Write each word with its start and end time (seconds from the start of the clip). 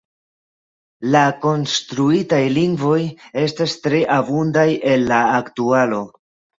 La 1.15 1.21
konstruitaj 1.43 2.41
lingvoj 2.57 2.99
estas 3.45 3.79
tre 3.87 4.03
abundaj 4.19 4.69
en 4.99 5.09
la 5.15 5.25
aktualo. 5.41 6.07